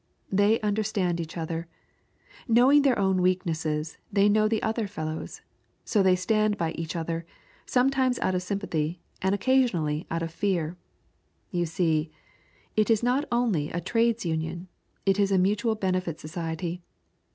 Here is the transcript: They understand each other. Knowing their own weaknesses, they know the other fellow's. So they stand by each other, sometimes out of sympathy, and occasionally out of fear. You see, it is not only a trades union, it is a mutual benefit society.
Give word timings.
They 0.31 0.59
understand 0.61 1.19
each 1.19 1.37
other. 1.37 1.67
Knowing 2.47 2.81
their 2.81 2.97
own 2.97 3.21
weaknesses, 3.21 3.99
they 4.11 4.29
know 4.29 4.47
the 4.47 4.63
other 4.63 4.87
fellow's. 4.87 5.41
So 5.85 6.01
they 6.01 6.15
stand 6.15 6.57
by 6.57 6.71
each 6.71 6.95
other, 6.95 7.23
sometimes 7.67 8.17
out 8.17 8.33
of 8.33 8.41
sympathy, 8.41 8.99
and 9.21 9.35
occasionally 9.35 10.07
out 10.09 10.23
of 10.23 10.31
fear. 10.33 10.75
You 11.51 11.67
see, 11.67 12.09
it 12.75 12.89
is 12.89 13.03
not 13.03 13.25
only 13.31 13.69
a 13.69 13.79
trades 13.79 14.25
union, 14.25 14.69
it 15.05 15.19
is 15.19 15.31
a 15.31 15.37
mutual 15.37 15.75
benefit 15.75 16.19
society. 16.19 16.81